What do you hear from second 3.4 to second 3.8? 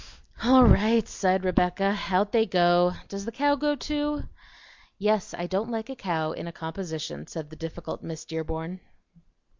go